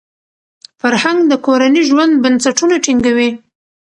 [0.81, 3.29] فرهنګ د کورني ژوند بنسټونه ټینګوي.